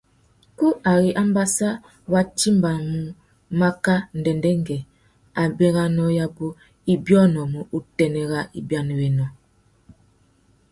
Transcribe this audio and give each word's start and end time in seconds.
Kú 0.57 0.67
ari 0.91 1.09
ambassa 1.23 1.67
wá 2.11 2.21
timbamú 2.37 3.01
maka 3.61 3.95
ndêndêngüê, 4.17 4.79
abérénô 5.41 6.05
yabú 6.19 6.45
i 6.93 6.93
biônômú 7.03 7.59
utênê 7.77 8.23
râ 8.31 8.41
ibianawénô. 8.59 9.25